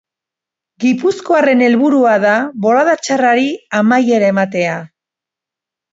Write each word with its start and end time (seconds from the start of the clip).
Gipuzkoarren 0.85 1.61
helburua 1.65 2.15
da 2.25 2.33
bolada 2.65 2.97
txarrari 3.03 3.47
amaiera 3.81 4.35
ematea. 4.37 4.73